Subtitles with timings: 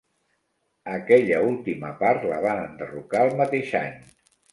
[0.93, 4.01] Aquella última part la van enderrocar el mateix any.